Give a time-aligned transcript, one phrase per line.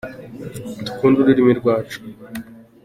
[0.85, 1.97] Dukunde ururimi rwacu.